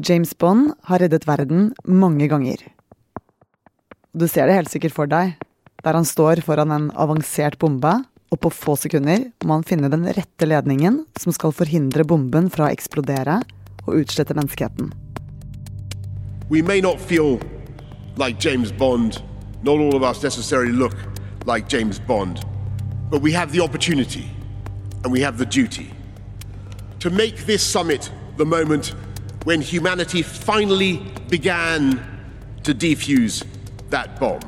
James 0.00 0.38
Bond 0.38 0.72
har 0.88 1.02
reddet 1.02 1.26
verden 1.28 1.74
mange 1.84 2.24
ganger. 2.28 2.56
Du 4.16 4.24
ser 4.28 4.48
det 4.48 4.54
helt 4.56 4.70
sikkert 4.72 4.94
for 4.96 5.10
deg, 5.10 5.34
der 5.84 5.96
han 5.98 6.06
står 6.08 6.40
foran 6.46 6.72
en 6.72 6.86
avansert 6.96 7.58
bombe, 7.60 7.92
og 8.32 8.40
på 8.40 8.48
få 8.54 8.78
sekunder 8.80 9.26
må 9.44 9.58
han 9.58 9.66
finne 9.66 9.90
den 9.92 10.06
rette 10.08 10.48
ledningen 10.48 11.02
som 11.20 11.34
skal 11.36 11.52
forhindre 11.52 12.06
bomben 12.08 12.48
fra 12.48 12.68
å 12.68 12.72
eksplodere 12.72 13.42
og 13.84 13.98
utslette 14.00 14.32
menneskeheten. 14.38 14.88
We 16.48 16.62
may 16.62 16.80
not 16.80 16.96
feel 16.96 17.36
like 18.16 18.40
James 18.40 18.72
Bond, 18.72 19.20
not 19.62 19.76
all 19.76 19.94
of 19.94 20.02
us 20.02 20.22
necessarily 20.22 20.72
James 21.68 22.00
Bond, 22.00 22.40
but 23.10 23.20
we 23.20 23.32
have 23.32 23.52
the 23.52 23.60
opportunity 23.60 24.24
and 25.04 25.12
we 25.12 25.20
have 25.20 25.36
the 25.36 25.44
duty 25.44 25.92
to 27.00 27.10
make 27.10 27.44
this 27.44 27.62
summit 27.62 28.10
the 28.38 28.46
moment 28.46 28.94
when 29.44 29.62
humanity 29.62 30.22
finally 30.22 31.00
began 31.28 32.00
to 32.62 32.72
defuse 32.72 33.44
that 33.90 34.20
bomb. 34.20 34.40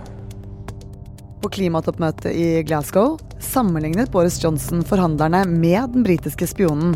På 1.42 1.48
klimatoppmøtet 1.48 2.32
i 2.32 2.62
Glasgow 2.62 3.18
sammenlignet 3.42 4.12
Boris 4.12 4.44
Johnson 4.44 4.84
forhandlerne 4.84 5.44
med 5.48 5.90
den 5.90 6.04
britiske 6.06 6.46
spionen. 6.46 6.94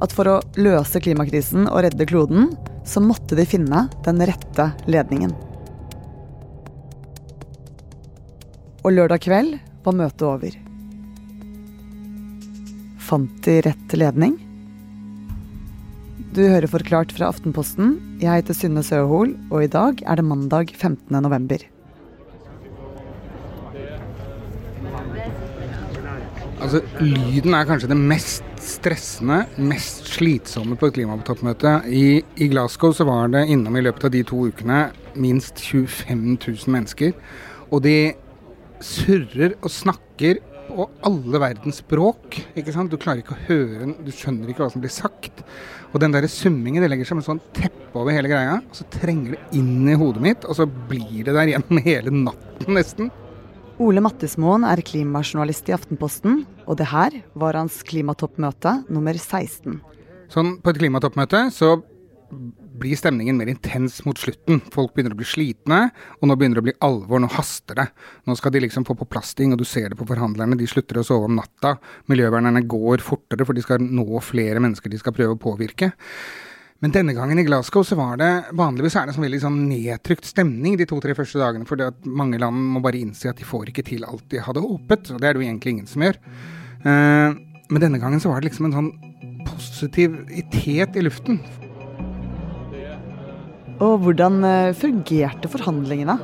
At 0.00 0.14
for 0.14 0.28
å 0.30 0.40
løse 0.56 1.00
klimakrisen 1.02 1.66
og 1.66 1.82
redde 1.84 2.06
kloden, 2.06 2.52
så 2.86 3.02
måtte 3.02 3.36
de 3.36 3.44
finne 3.48 3.88
den 4.06 4.22
rette 4.24 4.70
ledningen. 4.88 5.34
Og 8.80 8.94
lørdag 8.94 9.26
kveld 9.26 9.58
var 9.84 9.96
møtet 9.96 10.24
over. 10.24 10.54
Fant 13.10 13.42
de 13.44 13.58
rett 13.66 13.98
ledning? 13.98 14.38
Du 16.30 16.44
hører 16.46 16.70
Forklart 16.70 17.10
fra 17.10 17.26
Aftenposten. 17.26 17.96
Jeg 18.22 18.44
heter 18.44 18.54
Synne 18.54 18.84
Søhol, 18.86 19.32
og 19.50 19.64
i 19.64 19.70
dag 19.70 19.98
er 20.06 20.20
det 20.20 20.22
mandag 20.22 20.68
15. 20.76 21.10
november. 21.24 21.64
Altså, 26.62 26.84
lyden 27.02 27.56
er 27.58 27.66
kanskje 27.66 27.90
det 27.90 27.98
mest 27.98 28.62
stressende, 28.62 29.40
mest 29.58 30.06
slitsomme 30.12 30.78
på 30.78 30.92
et 30.92 31.00
klimatoppmøte. 31.00 31.74
I, 31.90 32.22
I, 32.38 32.50
Glasgow 32.52 32.94
så 32.94 33.08
var 33.10 33.34
det 33.34 33.48
innom 33.50 33.80
i 33.80 33.82
løpet 33.88 34.06
av 34.06 34.14
de 34.14 34.22
to 34.30 34.44
ukene 34.52 34.84
minst 35.18 35.58
25 35.58 36.36
000 36.36 36.70
mennesker. 36.70 37.18
Og 37.74 37.82
de 37.88 37.96
surrer 38.78 39.58
og 39.58 39.74
snakker 39.74 40.38
på 40.70 40.86
alle 41.06 41.40
verdens 41.42 41.80
språk. 41.82 42.38
ikke 42.58 42.72
sant? 42.74 42.90
Du 42.92 42.98
klarer 43.00 43.22
ikke 43.22 43.36
å 43.36 43.44
høre 43.48 43.90
Du 44.04 44.10
skjønner 44.14 44.50
ikke 44.50 44.64
hva 44.64 44.70
som 44.72 44.82
blir 44.82 44.92
sagt. 44.94 45.42
Og 45.92 46.00
den 46.02 46.14
der 46.14 46.26
summingen 46.30 46.82
det 46.82 46.90
legger 46.92 47.08
seg 47.08 47.18
med 47.18 47.26
sånn 47.26 47.42
teppe 47.56 47.98
over 47.98 48.14
hele 48.14 48.30
greia. 48.30 48.60
Og 48.62 48.76
så 48.78 48.86
trenger 48.94 49.34
det 49.34 49.58
inn 49.58 49.88
i 49.90 49.98
hodet 49.98 50.22
mitt, 50.22 50.46
og 50.46 50.56
så 50.58 50.66
blir 50.66 51.24
det 51.26 51.34
der 51.34 51.52
gjennom 51.54 51.82
hele 51.88 52.14
natten 52.14 52.76
nesten. 52.78 53.10
Ole 53.80 54.02
Mattismoen 54.04 54.66
er 54.68 54.82
klimajournalist 54.84 55.70
i 55.70 55.74
Aftenposten, 55.74 56.42
og 56.68 56.76
det 56.76 56.90
her 56.90 57.14
var 57.32 57.56
hans 57.56 57.78
klimatoppmøte 57.88 58.74
nummer 58.92 59.16
16. 59.16 59.78
Sånn, 60.30 60.58
På 60.62 60.70
et 60.70 60.78
klimatoppmøte 60.78 61.46
så 61.54 61.78
blir 62.80 62.98
stemningen 62.98 63.38
mer 63.38 63.50
intens 63.52 64.00
mot 64.06 64.18
slutten. 64.18 64.60
Folk 64.72 64.94
begynner 64.94 65.14
å 65.14 65.18
bli 65.18 65.28
slitne, 65.28 65.80
og 66.20 66.28
nå 66.30 66.36
begynner 66.38 66.60
det 66.60 66.64
å 66.64 66.68
bli 66.68 66.76
alvor. 66.86 67.22
Nå 67.22 67.30
haster 67.34 67.78
det. 67.78 67.86
Nå 68.28 68.36
skal 68.38 68.54
de 68.54 68.62
liksom 68.64 68.86
få 68.88 68.96
på 68.98 69.08
plass 69.10 69.34
ting, 69.38 69.54
og 69.54 69.60
du 69.60 69.66
ser 69.68 69.90
det 69.90 69.98
på 70.00 70.08
forhandlerne. 70.08 70.58
De 70.58 70.68
slutter 70.70 71.00
å 71.00 71.06
sove 71.06 71.30
om 71.30 71.36
natta. 71.38 71.76
Miljøvernerne 72.12 72.62
går 72.70 73.04
fortere, 73.04 73.46
for 73.48 73.56
de 73.56 73.64
skal 73.64 73.82
nå 73.82 74.22
flere 74.24 74.62
mennesker 74.62 74.92
de 74.92 75.00
skal 75.02 75.16
prøve 75.16 75.36
å 75.36 75.42
påvirke. 75.42 75.92
Men 76.80 76.94
denne 76.94 77.12
gangen 77.12 77.38
i 77.38 77.44
Glasgow 77.44 77.84
så 77.84 77.96
var 77.98 78.16
det 78.16 78.30
vanligvis 78.56 78.94
er 78.96 79.08
det 79.08 79.12
som 79.12 79.24
veldig 79.24 79.42
sånn 79.42 79.58
nedtrykt 79.68 80.30
stemning 80.30 80.78
de 80.80 80.86
to-tre 80.88 81.12
første 81.18 81.40
dagene. 81.42 81.68
For 81.68 81.76
mange 82.08 82.40
land 82.40 82.56
må 82.72 82.80
bare 82.84 83.02
innse 83.02 83.28
at 83.28 83.40
de 83.40 83.48
får 83.48 83.68
ikke 83.68 83.84
til 83.90 84.06
alt 84.08 84.24
de 84.32 84.40
hadde 84.40 84.64
håpet. 84.64 85.12
Og 85.12 85.20
det 85.20 85.28
er 85.28 85.36
det 85.36 85.42
jo 85.42 85.48
egentlig 85.50 85.76
ingen 85.76 85.90
som 85.90 86.06
gjør. 86.06 86.16
Uh, 86.80 87.36
men 87.68 87.84
denne 87.84 88.00
gangen 88.00 88.22
så 88.22 88.32
var 88.32 88.40
det 88.40 88.48
liksom 88.48 88.70
en 88.70 88.78
sånn 88.78 88.92
positivitet 89.44 90.96
i 90.96 91.04
luften. 91.04 91.42
Og 93.80 94.02
hvordan 94.04 94.42
uh, 94.44 94.76
fungerte 94.76 95.48
forhandlingene? 95.48 96.18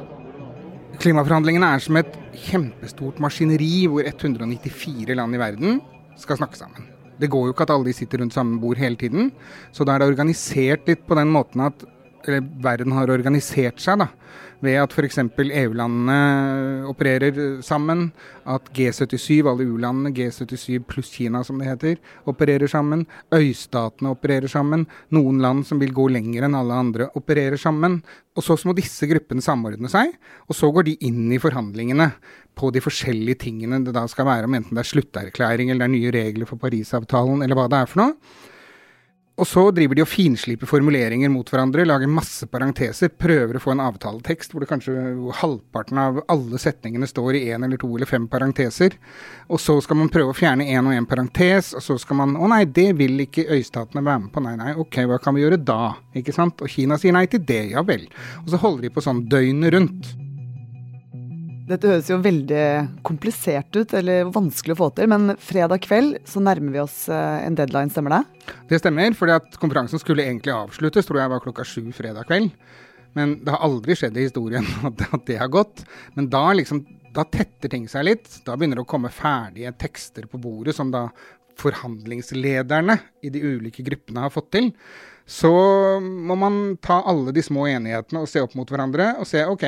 Klimaforhandlingene 1.00 1.70
er 1.72 1.82
som 1.84 1.96
et 2.00 2.12
kjempestort 2.46 3.18
maskineri 3.22 3.86
hvor 3.88 4.04
194 4.04 5.16
land 5.16 5.36
i 5.36 5.40
verden 5.40 5.80
skal 6.20 6.40
snakke 6.40 6.60
sammen. 6.60 6.88
Det 7.16 7.30
går 7.32 7.46
jo 7.46 7.54
ikke 7.54 7.64
at 7.64 7.72
alle 7.72 7.88
de 7.88 7.96
sitter 7.96 8.20
rundt 8.20 8.36
samme 8.36 8.60
bord 8.60 8.76
hele 8.80 8.96
tiden. 9.00 9.30
Så 9.72 9.84
da 9.84 9.94
er 9.94 10.04
det 10.04 10.10
organisert 10.10 10.88
litt 10.88 11.06
på 11.08 11.16
den 11.16 11.32
måten 11.32 11.64
at 11.64 11.84
eller, 12.28 12.46
verden 12.64 12.94
har 12.96 13.12
organisert 13.12 13.82
seg. 13.82 14.04
da 14.04 14.10
ved 14.64 14.78
at 14.80 14.94
f.eks. 14.94 15.18
EU-landene 15.36 16.86
opererer 16.88 17.38
sammen, 17.64 18.10
at 18.48 18.70
G77, 18.76 19.44
alle 19.50 19.66
U-landene, 19.66 20.12
G77 20.16 20.80
pluss 20.88 21.12
Kina 21.12 21.42
som 21.44 21.60
det 21.60 21.68
heter, 21.68 21.98
opererer 22.28 22.70
sammen. 22.70 23.06
Øystatene 23.34 24.14
opererer 24.14 24.50
sammen. 24.50 24.86
Noen 25.14 25.42
land 25.44 25.66
som 25.68 25.80
vil 25.82 25.94
gå 25.96 26.08
lenger 26.12 26.46
enn 26.46 26.56
alle 26.58 26.80
andre, 26.86 27.10
opererer 27.18 27.60
sammen. 27.60 28.00
Og 28.36 28.44
så 28.44 28.58
må 28.68 28.76
disse 28.76 29.08
gruppene 29.08 29.44
samordne 29.44 29.90
seg, 29.92 30.16
og 30.48 30.56
så 30.56 30.70
går 30.72 30.90
de 30.90 30.98
inn 31.08 31.30
i 31.32 31.40
forhandlingene 31.42 32.10
på 32.56 32.70
de 32.72 32.80
forskjellige 32.80 33.42
tingene 33.46 33.82
det 33.84 33.92
da 33.96 34.06
skal 34.08 34.28
være, 34.28 34.48
om 34.48 34.56
enten 34.56 34.76
det 34.76 34.84
er 34.84 34.88
slutterklæring 34.88 35.70
eller 35.70 35.84
det 35.84 35.88
er 35.90 35.96
nye 35.96 36.12
regler 36.14 36.48
for 36.48 36.60
Parisavtalen 36.60 37.44
eller 37.44 37.58
hva 37.58 37.66
det 37.72 37.82
er 37.82 37.90
for 37.90 38.00
noe. 38.00 38.14
Og 39.36 39.44
så 39.44 39.66
driver 39.74 39.98
de 39.98 40.00
og 40.00 40.08
finsliper 40.08 40.68
formuleringer 40.68 41.28
mot 41.28 41.50
hverandre, 41.52 41.84
lager 41.84 42.08
masse 42.08 42.46
parenteser, 42.48 43.10
prøver 43.20 43.58
å 43.58 43.60
få 43.60 43.74
en 43.74 43.82
avtaletekst 43.84 44.54
hvor 44.54 44.64
det 44.64 44.70
kanskje 44.70 44.94
halvparten 45.42 46.00
av 46.00 46.22
alle 46.32 46.60
setningene 46.60 47.08
står 47.10 47.36
i 47.36 47.42
én 47.52 47.66
eller 47.66 47.80
to 47.80 47.90
eller 47.90 48.08
fem 48.08 48.30
parenteser. 48.32 48.96
Og 49.52 49.60
så 49.60 49.76
skal 49.84 50.00
man 50.00 50.12
prøve 50.12 50.32
å 50.32 50.38
fjerne 50.38 50.64
én 50.72 50.88
og 50.88 50.96
én 50.96 51.08
parentes, 51.08 51.74
og 51.76 51.84
så 51.84 51.98
skal 52.00 52.22
man 52.22 52.36
Å 52.36 52.48
nei, 52.48 52.64
det 52.64 52.90
vil 52.96 53.20
ikke 53.26 53.44
øystatene 53.52 54.04
være 54.04 54.24
med 54.24 54.32
på. 54.32 54.42
Nei, 54.44 54.56
nei, 54.56 54.72
ok, 54.80 55.02
hva 55.08 55.20
kan 55.20 55.36
vi 55.36 55.44
gjøre 55.44 55.60
da? 55.60 55.96
Ikke 56.16 56.32
sant? 56.36 56.64
Og 56.64 56.72
Kina 56.72 56.96
sier 57.00 57.12
nei 57.16 57.26
til 57.28 57.44
det, 57.44 57.66
ja 57.76 57.84
vel. 57.84 58.08
Og 58.44 58.54
så 58.54 58.60
holder 58.64 58.88
de 58.88 58.94
på 58.96 59.04
sånn 59.04 59.26
døgnet 59.28 59.76
rundt. 59.76 60.14
Dette 61.66 61.88
høres 61.90 62.06
jo 62.06 62.20
veldig 62.22 62.64
komplisert 63.06 63.74
ut, 63.74 63.90
eller 63.98 64.28
vanskelig 64.30 64.76
å 64.76 64.78
få 64.78 64.86
til. 64.94 65.08
Men 65.10 65.34
fredag 65.42 65.82
kveld 65.82 66.20
så 66.28 66.38
nærmer 66.38 66.76
vi 66.76 66.82
oss 66.82 66.98
eh, 67.10 67.38
en 67.42 67.56
deadline, 67.58 67.90
stemmer 67.90 68.14
det? 68.14 68.52
Det 68.70 68.78
stemmer, 68.78 69.16
fordi 69.18 69.34
at 69.34 69.56
konferansen 69.58 69.98
skulle 69.98 70.22
egentlig 70.28 70.54
avsluttes, 70.54 71.08
tror 71.08 71.24
jeg 71.24 71.32
var 71.32 71.42
klokka 71.42 71.66
sju 71.66 71.88
fredag 71.96 72.28
kveld. 72.28 72.52
Men 73.18 73.38
det 73.42 73.50
har 73.50 73.64
aldri 73.66 73.96
skjedd 73.98 74.14
i 74.14 74.28
historien 74.28 74.68
at 75.16 75.26
det 75.26 75.40
har 75.40 75.50
gått. 75.50 75.82
Men 76.14 76.28
da 76.30 76.44
liksom, 76.54 76.84
da 77.16 77.26
tetter 77.26 77.72
ting 77.72 77.90
seg 77.90 78.06
litt. 78.12 78.30
Da 78.46 78.54
begynner 78.54 78.78
det 78.78 78.86
å 78.86 78.92
komme 78.94 79.10
ferdige 79.10 79.74
tekster 79.80 80.30
på 80.30 80.38
bordet 80.38 80.76
som 80.76 80.94
da 80.94 81.08
forhandlingslederne 81.56 82.98
i 83.24 83.32
de 83.32 83.42
ulike 83.42 83.82
gruppene 83.82 84.22
har 84.22 84.30
fått 84.30 84.52
til. 84.54 84.70
Så 85.26 85.50
må 85.98 86.38
man 86.38 86.76
ta 86.78 87.00
alle 87.10 87.34
de 87.34 87.42
små 87.42 87.66
enighetene 87.66 88.22
og 88.22 88.30
se 88.30 88.44
opp 88.44 88.54
mot 88.54 88.70
hverandre 88.70 89.16
og 89.18 89.26
se 89.26 89.42
OK, 89.48 89.64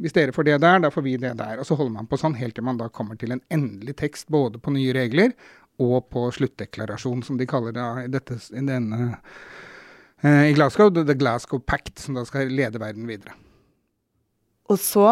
hvis 0.00 0.14
dere 0.16 0.34
får 0.34 0.46
det 0.48 0.58
der, 0.62 0.80
da 0.84 0.90
får 0.92 1.04
vi 1.04 1.16
det 1.20 1.34
der. 1.38 1.60
Og 1.60 1.68
så 1.68 1.76
holder 1.78 1.98
man 1.98 2.08
på 2.08 2.18
sånn 2.20 2.38
helt 2.40 2.56
til 2.56 2.64
man 2.66 2.80
da 2.80 2.88
kommer 2.92 3.18
til 3.20 3.34
en 3.34 3.42
endelig 3.52 3.98
tekst 4.00 4.30
både 4.32 4.60
på 4.62 4.72
nye 4.74 4.94
regler 4.96 5.34
og 5.80 6.08
på 6.12 6.26
sluttdeklarasjon, 6.36 7.22
som 7.24 7.38
de 7.40 7.48
kaller 7.48 7.74
det 7.76 7.88
i, 8.04 8.08
dette, 8.12 8.36
i 8.52 8.64
denne 8.64 9.12
eh, 10.24 10.50
i 10.50 10.56
Glasgow, 10.56 10.92
The 10.92 11.16
Glasgow 11.16 11.60
Pact, 11.60 11.98
som 12.02 12.18
da 12.18 12.24
skal 12.28 12.52
lede 12.52 12.80
verden 12.80 13.08
videre. 13.08 13.36
Og 14.70 14.78
så 14.80 15.06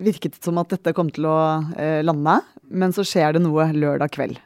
virket 0.00 0.38
det 0.38 0.44
som 0.44 0.58
at 0.60 0.72
dette 0.72 0.94
kom 0.96 1.12
til 1.14 1.28
å 1.30 1.38
eh, 1.78 2.00
lande, 2.04 2.40
men 2.72 2.94
så 2.96 3.04
skjer 3.06 3.36
det 3.36 3.44
noe 3.44 3.68
lørdag 3.76 4.12
kveld. 4.16 4.40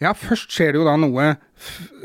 Ja, 0.00 0.14
først 0.16 0.54
skjer 0.54 0.72
det 0.72 0.80
jo 0.80 0.86
da 0.88 0.94
noe 0.96 1.34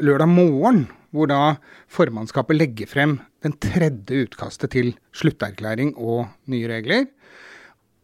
lørdag 0.03 0.27
morgen 0.27 0.85
hvor 1.15 1.29
da 1.31 1.55
formannskapet 1.91 2.57
legger 2.57 2.89
frem 2.91 3.17
den 3.45 3.55
tredje 3.61 4.25
utkastet 4.25 4.73
til 4.75 4.93
slutterklæring 5.15 5.95
og 5.95 6.27
nye 6.51 6.69
regler. 6.69 7.07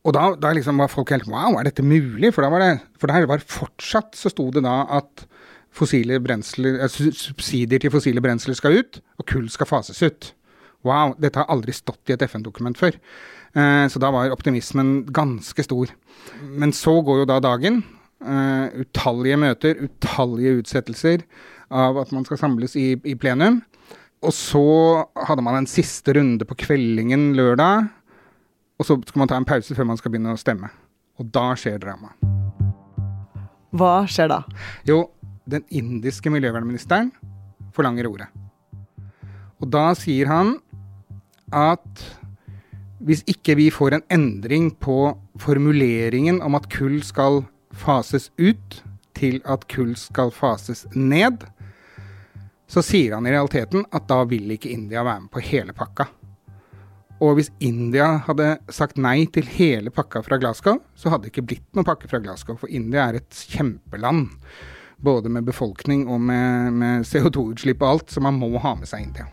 Og 0.01 0.15
da, 0.17 0.31
da 0.39 0.53
liksom 0.55 0.81
var 0.81 0.89
folk 0.89 1.11
helt 1.13 1.27
Wow, 1.29 1.59
er 1.59 1.67
dette 1.67 1.85
mulig? 1.85 2.31
For, 2.33 2.45
det, 2.61 2.71
for 2.97 3.11
der 3.11 3.27
var 3.29 3.43
fortsatt 3.45 4.17
så 4.17 4.31
sto 4.33 4.49
det 4.53 4.63
da 4.65 4.81
at 4.97 5.27
brensler, 5.71 6.81
eh, 6.81 6.89
subsidier 6.89 7.79
til 7.79 7.91
fossile 7.91 8.21
brensler 8.21 8.57
skal 8.57 8.81
ut, 8.81 9.01
og 9.19 9.25
kull 9.25 9.49
skal 9.49 9.69
fases 9.69 10.01
ut. 10.03 10.33
Wow, 10.83 11.13
dette 11.21 11.39
har 11.39 11.47
aldri 11.47 11.71
stått 11.71 12.09
i 12.09 12.13
et 12.13 12.21
FN-dokument 12.25 12.77
før. 12.77 12.97
Eh, 13.53 13.87
så 13.87 13.99
da 13.99 14.11
var 14.11 14.33
optimismen 14.33 15.05
ganske 15.13 15.63
stor. 15.63 15.87
Men 16.43 16.73
så 16.73 17.01
går 17.05 17.21
jo 17.21 17.29
da 17.29 17.39
dagen. 17.39 17.83
Uh, 18.21 18.69
utallige 18.77 19.37
møter, 19.41 19.79
utallige 19.81 20.59
utsettelser 20.59 21.23
av 21.71 21.97
at 22.01 22.11
man 22.15 22.25
skal 22.27 22.39
samles 22.41 22.75
i, 22.75 22.93
i, 22.95 23.15
plenum. 23.15 23.61
Og 24.21 24.35
så 24.35 24.65
hadde 25.27 25.43
man 25.45 25.57
en 25.61 25.69
siste 25.69 26.13
runde 26.17 26.45
på 26.47 26.57
kveldingen 26.67 27.31
lørdag. 27.37 27.89
Og 28.77 28.87
så 28.87 28.97
skal 29.07 29.23
man 29.23 29.31
ta 29.31 29.39
en 29.39 29.47
pause 29.47 29.75
før 29.77 29.89
man 29.89 29.99
skal 29.99 30.13
begynne 30.13 30.35
å 30.35 30.41
stemme. 30.41 30.69
Og 31.21 31.31
da 31.33 31.51
skjer 31.57 31.81
drama. 31.81 32.13
Hva 33.77 34.03
skjer 34.09 34.31
da? 34.31 34.41
Jo, 34.87 35.05
den 35.49 35.63
indiske 35.71 36.31
miljøvernministeren 36.33 37.11
forlanger 37.75 38.09
ordet. 38.09 38.27
Og 39.61 39.69
da 39.71 39.91
sier 39.97 40.29
han 40.31 40.57
at 41.55 42.03
hvis 43.01 43.23
ikke 43.29 43.55
vi 43.57 43.69
får 43.73 43.95
en 43.97 44.05
endring 44.13 44.69
på 44.77 45.13
formuleringen 45.41 46.41
om 46.45 46.57
at 46.57 46.67
kull 46.73 46.99
skal 47.05 47.41
fases 47.73 48.29
ut, 48.37 48.81
til 49.17 49.41
at 49.45 49.65
kull 49.69 49.93
skal 49.99 50.31
fases 50.33 50.85
ned, 50.93 51.43
så 52.71 52.79
sier 52.85 53.17
han 53.17 53.27
i 53.27 53.33
realiteten 53.33 53.83
at 53.91 54.07
da 54.07 54.21
vil 54.29 54.53
ikke 54.55 54.71
India 54.71 55.03
være 55.03 55.25
med 55.25 55.31
på 55.33 55.43
hele 55.43 55.73
pakka. 55.75 56.05
Og 57.21 57.35
hvis 57.37 57.51
India 57.61 58.15
hadde 58.25 58.55
sagt 58.73 58.97
nei 58.97 59.27
til 59.29 59.45
hele 59.57 59.91
pakka 59.93 60.23
fra 60.25 60.39
Glasgow, 60.41 60.79
så 60.97 61.11
hadde 61.11 61.27
det 61.27 61.33
ikke 61.33 61.49
blitt 61.51 61.67
noen 61.75 61.85
pakke 61.85 62.07
fra 62.09 62.21
Glasgow, 62.23 62.55
for 62.57 62.71
India 62.71 63.09
er 63.09 63.19
et 63.19 63.41
kjempeland. 63.51 64.31
Både 65.03 65.29
med 65.33 65.45
befolkning 65.45 66.07
og 66.09 66.21
med, 66.23 66.71
med 66.79 67.05
CO2-utslipp 67.05 67.83
og 67.83 67.89
alt, 67.89 68.15
så 68.15 68.23
man 68.23 68.39
må 68.39 68.55
ha 68.63 68.73
med 68.79 68.89
seg 68.89 69.03
India. 69.09 69.27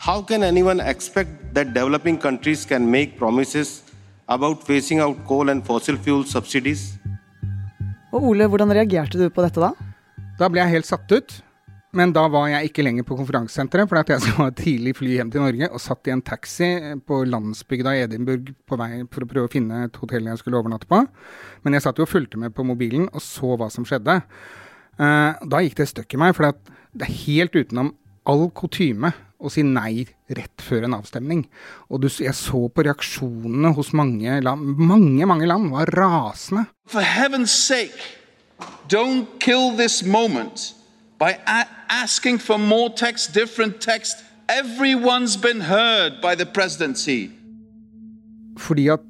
How 0.00 0.22
can 0.24 0.46
anyone 0.46 0.80
expect 0.80 1.52
that 1.58 1.74
developing 1.74 2.16
countries 2.16 2.64
can 2.64 2.86
make 2.88 3.18
promises 3.18 3.82
about 4.28 4.62
phasing 4.64 5.02
out 5.02 5.18
coal 5.28 5.50
and 5.50 5.66
fossil 5.66 5.98
fuel 5.98 6.24
subsidies? 6.24 6.94
Og 8.14 8.30
Ole, 8.30 8.46
hvordan 8.48 8.72
reagerte 8.72 9.18
du 9.18 9.28
på 9.28 9.44
dette 9.44 9.60
da? 9.60 9.74
Da 10.38 10.48
ble 10.48 10.62
jeg 10.62 10.78
helt 10.78 10.88
satt 10.88 11.12
ut. 11.12 11.40
Men 11.96 12.12
da 12.14 12.22
var 12.30 12.46
jeg 12.52 12.68
ikke 12.68 12.84
lenger 12.86 13.06
på 13.06 13.16
konferansesenteret, 13.18 13.88
for 13.90 13.98
jeg 13.98 14.22
skulle 14.22 14.46
ha 14.46 14.54
tidlig 14.54 14.92
fly 14.94 15.16
hjem 15.16 15.32
til 15.34 15.42
Norge 15.42 15.68
og 15.74 15.82
satt 15.82 16.06
i 16.06 16.12
en 16.14 16.22
taxi 16.22 16.68
på 17.06 17.22
landsbygda 17.26 17.94
i 17.96 18.04
Edinburgh 18.04 18.52
på 18.70 18.78
vei 18.78 18.92
for 19.10 19.26
å 19.26 19.30
prøve 19.32 19.50
å 19.50 19.52
finne 19.52 19.84
et 19.88 19.98
hotell 19.98 20.30
jeg 20.30 20.38
skulle 20.38 20.60
overnatte 20.60 20.86
på. 20.90 21.02
Men 21.66 21.74
jeg 21.74 21.86
satt 21.86 21.98
jo 21.98 22.06
og 22.06 22.12
fulgte 22.12 22.38
med 22.38 22.54
på 22.54 22.66
mobilen 22.66 23.08
og 23.10 23.24
så 23.24 23.56
hva 23.58 23.70
som 23.74 23.86
skjedde. 23.88 24.20
Uh, 25.00 25.34
da 25.50 25.64
gikk 25.64 25.80
det 25.80 25.90
støkk 25.90 26.14
i 26.14 26.22
meg, 26.22 26.36
for 26.36 26.46
det 26.46 27.08
er 27.08 27.20
helt 27.24 27.58
utenom 27.58 27.94
all 28.30 28.46
kutyme 28.54 29.10
å 29.40 29.50
si 29.50 29.64
nei 29.66 30.04
rett 30.36 30.62
før 30.62 30.86
en 30.86 30.98
avstemning. 31.00 31.46
Og 31.90 32.06
jeg 32.06 32.36
så 32.38 32.66
på 32.70 32.84
reaksjonene 32.86 33.72
hos 33.74 33.90
mange 33.96 34.38
land. 34.44 34.76
Mange, 34.78 35.26
mange 35.26 35.48
land 35.48 35.72
var 35.72 35.90
rasende. 35.96 36.68
For 36.86 37.02
heaven's 37.02 37.50
sake, 37.50 37.98
don't 38.86 39.40
kill 39.40 39.72
this 39.74 40.04
moment 40.04 40.76
by 41.20 41.36
asking 41.88 42.38
for 42.38 42.58
more 42.58 42.90
text, 42.90 43.34
different 43.34 43.80
text. 43.80 44.24
Everyone's 44.48 45.36
been 45.36 45.60
heard 45.60 46.20
by 46.20 46.34
the 46.34 46.46
presidency. 46.46 47.30
Fordi 48.58 48.88
at 48.92 49.04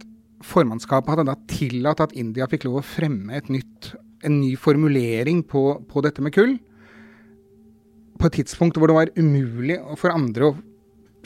formannskapet 0.44 1.14
hadde 1.14 1.28
da 1.30 1.36
tillatt 1.48 2.02
at 2.04 2.12
India 2.18 2.48
fikk 2.50 2.66
lov 2.66 2.80
å 2.80 2.86
fremme 2.86 3.40
nytt, 3.48 3.94
en 4.26 4.40
ny 4.42 4.52
formulering 4.60 5.40
på, 5.48 5.62
på 5.88 6.02
dette 6.04 6.20
med 6.20 6.34
kull 6.34 6.58
på 8.20 8.28
et 8.28 8.36
tidspunkt 8.40 8.76
hvor 8.76 8.90
det 8.90 8.96
var 8.98 9.12
umulig 9.16 9.78
for 9.98 10.12
andre 10.12 10.50
å 10.50 10.56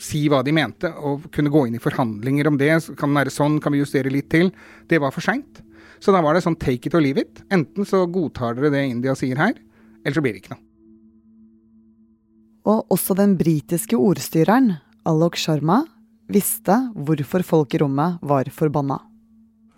si 0.01 0.25
hva 0.31 0.41
de 0.43 0.51
mente, 0.55 0.89
og 0.91 1.29
kunne 1.31 1.51
gå 1.51 1.65
inn 1.67 1.77
i 1.77 1.83
forhandlinger 1.83 2.49
om 2.49 2.57
det. 2.59 2.71
Kan 2.99 3.13
det 3.13 3.21
være 3.21 3.33
sånn, 3.35 3.61
kan 3.63 3.71
vi 3.75 3.79
justere 3.79 4.11
litt 4.11 4.27
til? 4.31 4.51
Det 4.91 4.99
var 5.03 5.15
for 5.15 5.23
seint. 5.23 5.61
Så 6.03 6.11
da 6.11 6.19
var 6.23 6.35
det 6.35 6.43
sånn 6.43 6.57
take 6.59 6.89
it 6.89 6.97
or 6.97 7.03
leave 7.03 7.23
it. 7.23 7.39
Enten 7.53 7.87
så 7.87 8.03
godtar 8.11 8.57
dere 8.57 8.73
det 8.73 8.83
India 8.91 9.15
sier 9.15 9.39
her, 9.39 9.55
eller 10.03 10.17
så 10.17 10.23
blir 10.23 10.35
det 10.35 10.43
ikke 10.43 10.55
noe. 10.55 10.64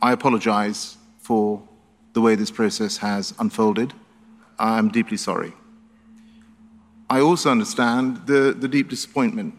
I 0.02 0.14
apologize 0.14 0.98
for 1.20 1.62
the 2.14 2.22
way 2.22 2.36
this 2.36 2.50
process 2.50 2.98
has 3.00 3.34
unfolded. 3.40 3.94
I 4.58 4.78
am 4.80 4.88
deeply 4.88 5.18
sorry. 5.18 5.52
I 7.10 7.20
also 7.20 7.52
understand 7.52 8.26
the, 8.26 8.56
the 8.58 8.70
deep 8.70 8.90
disappointment. 8.90 9.56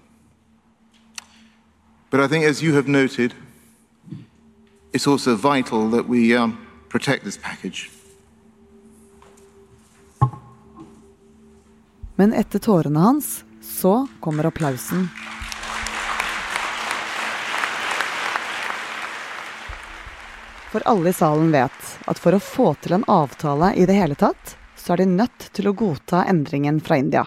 But 2.09 2.21
I 2.21 2.29
think, 2.29 2.45
as 2.47 2.63
you 2.63 2.75
have 2.77 2.89
noted, 2.89 3.35
it's 4.95 5.07
also 5.07 5.37
vital 5.37 5.91
that 5.91 6.09
we 6.09 6.35
um, 6.35 6.67
protect 6.89 7.25
this 7.25 7.37
package. 7.37 7.91
Men 12.19 12.33
etter 12.35 12.59
tårene 12.59 12.99
hans, 12.99 13.45
så 13.63 14.07
kommer 14.21 14.45
applausen. 14.45 15.05
For 20.73 20.83
alle 20.85 21.11
i 21.11 21.13
salen 21.13 21.53
vet 21.55 21.87
at 22.11 22.19
for 22.19 22.35
å 22.35 22.43
få 22.43 22.73
til 22.83 22.97
en 22.99 23.07
avtale 23.07 23.71
i 23.79 23.87
det 23.87 23.95
hele 24.01 24.19
tatt, 24.19 24.57
så 24.75 24.97
er 24.97 25.05
de 25.05 25.07
nødt 25.15 25.47
til 25.55 25.71
å 25.71 25.77
godta 25.79 26.25
endringen 26.27 26.83
fra 26.83 26.99
India. 26.99 27.23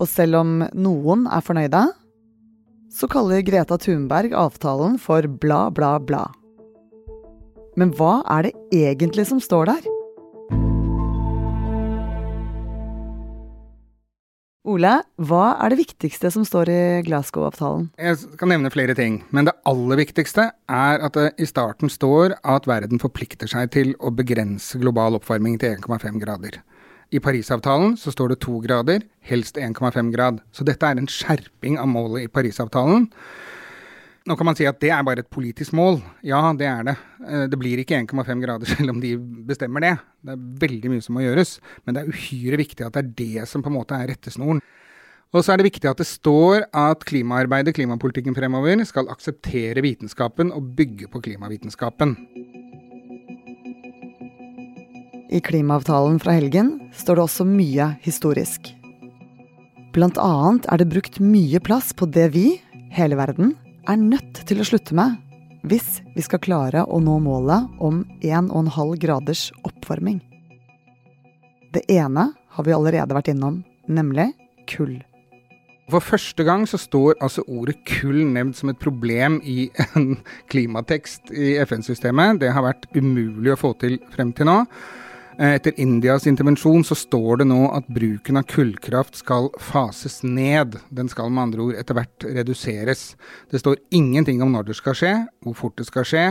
Og 0.00 0.08
selv 0.08 0.40
om 0.40 0.58
noen 0.72 1.28
er 1.28 1.44
fornøyde, 1.44 1.86
så 2.96 3.12
kaller 3.12 3.44
Greta 3.44 3.76
Thunberg 3.76 4.32
avtalen 4.32 4.96
for 4.98 5.28
bla, 5.28 5.66
bla, 5.68 5.98
bla. 6.00 6.30
Men 7.80 7.94
hva 7.96 8.18
er 8.28 8.44
det 8.44 8.50
egentlig 8.76 9.24
som 9.30 9.38
står 9.40 9.70
der? 9.70 9.86
Ole, 14.70 14.90
hva 15.16 15.44
er 15.64 15.72
det 15.72 15.78
viktigste 15.80 16.28
som 16.34 16.44
står 16.44 16.68
i 16.68 16.82
Glasgow-avtalen? 17.06 17.86
Jeg 17.96 18.18
skal 18.20 18.50
nevne 18.52 18.70
flere 18.70 18.94
ting, 18.98 19.22
men 19.32 19.48
det 19.48 19.56
aller 19.66 20.02
viktigste 20.02 20.50
er 20.68 21.06
at 21.06 21.16
det 21.16 21.30
i 21.40 21.48
starten 21.48 21.88
står 21.90 22.36
at 22.44 22.68
verden 22.68 23.00
forplikter 23.00 23.48
seg 23.48 23.72
til 23.72 23.94
å 23.96 24.12
begrense 24.12 24.78
global 24.82 25.16
oppvarming 25.16 25.56
til 25.62 25.78
1,5 25.80 26.20
grader. 26.20 26.60
I 27.10 27.18
Parisavtalen 27.24 27.96
så 27.98 28.12
står 28.12 28.34
det 28.34 28.42
to 28.44 28.60
grader, 28.62 29.08
helst 29.26 29.56
1,5 29.56 30.12
grad. 30.12 30.44
Så 30.52 30.68
dette 30.68 30.84
er 30.84 31.00
en 31.00 31.08
skjerping 31.10 31.80
av 31.80 31.88
målet 31.90 32.28
i 32.28 32.30
Parisavtalen. 32.30 33.08
Nå 34.30 34.36
kan 34.38 34.46
man 34.46 34.54
si 34.54 34.62
at 34.68 34.78
det 34.78 34.92
er 34.94 35.02
bare 35.02 35.24
et 35.24 35.32
politisk 35.32 35.74
mål. 35.74 35.96
Ja, 36.22 36.38
det 36.54 36.68
er 36.70 36.84
det. 36.86 36.92
Eh, 37.26 37.46
det 37.50 37.58
blir 37.58 37.80
ikke 37.82 37.98
1,5 37.98 38.42
grader 38.44 38.68
selv 38.70 38.92
om 38.92 39.00
de 39.02 39.16
bestemmer 39.18 39.82
det. 39.82 39.96
Det 40.22 40.36
er 40.36 40.44
veldig 40.62 40.90
mye 40.92 41.02
som 41.02 41.16
må 41.18 41.24
gjøres. 41.24 41.56
Men 41.82 41.96
det 41.96 42.04
er 42.04 42.12
uhyre 42.14 42.60
viktig 42.60 42.84
at 42.86 42.94
det 42.94 43.02
er 43.02 43.08
det 43.18 43.48
som 43.50 43.64
på 43.64 43.72
en 43.72 43.80
måte 43.80 43.96
er 43.98 44.12
rettesnoren. 44.12 44.60
Og 45.34 45.42
så 45.42 45.52
er 45.52 45.58
det 45.58 45.66
viktig 45.66 45.86
at 45.90 45.98
det 45.98 46.06
står 46.06 46.68
at 46.74 47.02
klimaarbeidet, 47.06 47.74
klimapolitikken 47.74 48.36
fremover, 48.38 48.82
skal 48.86 49.10
akseptere 49.10 49.82
vitenskapen 49.82 50.52
og 50.54 50.76
bygge 50.78 51.08
på 51.10 51.22
klimavitenskapen. 51.26 52.14
I 55.30 55.38
klimaavtalen 55.46 56.18
fra 56.22 56.36
helgen 56.38 56.76
står 56.94 57.18
det 57.18 57.24
også 57.26 57.46
mye 57.46 57.88
historisk. 58.02 58.72
Blant 59.94 60.18
annet 60.22 60.66
er 60.70 60.82
det 60.82 60.88
brukt 60.90 61.18
mye 61.22 61.62
plass 61.62 61.90
på 61.94 62.06
det 62.10 62.28
vi, 62.34 62.46
hele 62.94 63.18
verden, 63.18 63.54
er 63.90 64.00
nødt 64.00 64.42
til 64.46 64.62
å 64.62 64.66
slutte 64.66 64.96
med 64.96 65.18
hvis 65.68 66.00
vi 66.14 66.24
skal 66.24 66.40
klare 66.40 66.86
å 66.88 67.00
nå 67.04 67.18
målet 67.20 67.68
om 67.84 68.00
1,5 68.24 68.94
graders 69.02 69.50
oppvarming. 69.66 70.20
Det 71.74 71.84
ene 71.92 72.30
har 72.56 72.66
vi 72.66 72.74
allerede 72.74 73.14
vært 73.14 73.30
innom, 73.34 73.60
nemlig 73.86 74.30
kull. 74.70 74.96
For 75.90 76.02
første 76.04 76.46
gang 76.46 76.64
så 76.70 76.78
står 76.78 77.18
altså 77.18 77.42
ordet 77.50 77.80
kull 77.88 78.22
nevnt 78.30 78.58
som 78.58 78.70
et 78.70 78.78
problem 78.78 79.40
i 79.42 79.68
en 79.90 80.14
klimatekst 80.50 81.32
i 81.34 81.56
FN-systemet. 81.64 82.40
Det 82.40 82.52
har 82.54 82.64
vært 82.64 82.86
umulig 82.94 83.54
å 83.54 83.58
få 83.58 83.74
til 83.82 83.98
frem 84.14 84.30
til 84.36 84.46
nå. 84.50 84.58
Eh, 85.40 85.54
etter 85.54 85.72
Indias 85.80 86.26
intervensjon 86.26 86.82
så 86.84 86.94
står 86.94 87.40
det 87.40 87.46
nå 87.48 87.62
at 87.72 87.86
bruken 87.88 88.36
av 88.36 88.44
kullkraft 88.50 89.16
skal 89.22 89.46
fases 89.56 90.18
ned. 90.20 90.74
Den 90.92 91.08
skal 91.08 91.30
med 91.32 91.46
andre 91.46 91.62
ord 91.64 91.78
etter 91.80 91.96
hvert 91.96 92.26
reduseres. 92.26 93.14
Det 93.48 93.62
står 93.62 93.78
ingenting 93.96 94.42
om 94.44 94.52
når 94.52 94.68
det 94.68 94.76
skal 94.76 94.98
skje, 94.98 95.12
hvor 95.40 95.56
fort 95.56 95.78
det 95.80 95.86
skal 95.88 96.04
skje, 96.04 96.24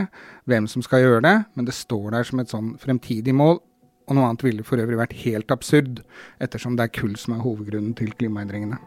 hvem 0.45 0.67
som 0.69 0.85
skal 0.85 1.01
gjøre 1.01 1.23
det, 1.25 1.33
men 1.57 1.65
det 1.65 1.73
står 1.73 2.13
der 2.13 2.29
som 2.29 2.43
et 2.43 2.53
sånn 2.53 2.75
fremtidig 2.77 3.33
mål. 3.33 3.57
Og 4.09 4.17
noe 4.17 4.29
annet 4.29 4.45
ville 4.45 4.65
for 4.65 4.81
øvrig 4.81 5.01
vært 5.01 5.17
helt 5.23 5.49
absurd, 5.57 6.03
ettersom 6.37 6.77
det 6.77 6.85
er 6.85 6.93
kull 6.99 7.17
som 7.17 7.33
er 7.33 7.41
hovedgrunnen 7.41 7.97
til 7.97 8.13
klimaendringene. 8.13 8.77